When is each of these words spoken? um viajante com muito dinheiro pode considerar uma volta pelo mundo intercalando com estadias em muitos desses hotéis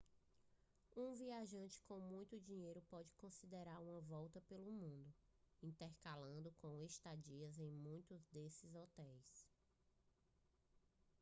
um 0.97 1.13
viajante 1.13 1.79
com 1.83 1.99
muito 1.99 2.39
dinheiro 2.39 2.81
pode 2.89 3.13
considerar 3.17 3.79
uma 3.79 3.99
volta 4.01 4.41
pelo 4.49 4.71
mundo 4.71 5.13
intercalando 5.61 6.51
com 6.59 6.81
estadias 6.81 7.59
em 7.59 7.69
muitos 7.69 8.25
desses 8.31 8.73
hotéis 8.73 9.45